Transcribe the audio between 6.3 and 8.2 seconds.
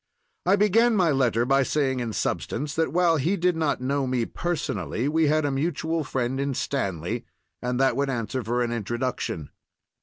in Stanley, and that would